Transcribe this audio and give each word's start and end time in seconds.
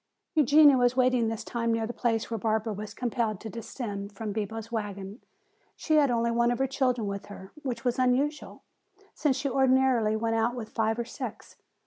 Eugenia 0.33 0.77
was 0.79 0.97
waiting 0.97 1.27
this 1.27 1.43
time 1.43 1.71
near 1.71 1.85
the 1.85 1.93
place 1.93 2.31
where 2.31 2.37
Barbara 2.39 2.73
was 2.73 2.95
compelled 2.95 3.39
to 3.41 3.51
descend 3.51 4.11
from 4.13 4.31
Bibo's 4.33 4.71
wagon. 4.71 5.21
She 5.75 5.97
had 5.97 6.09
only 6.09 6.31
one 6.31 6.49
of 6.49 6.57
her 6.57 6.65
children 6.65 7.05
with 7.05 7.27
her, 7.27 7.51
which 7.61 7.85
was 7.85 7.99
unusual, 7.99 8.63
since 9.13 9.35
she 9.37 9.47
ordinarily 9.47 10.15
went 10.15 10.35
about 10.35 10.55
with 10.55 10.69
five 10.69 10.97
or 10.97 11.05
six. 11.05 11.55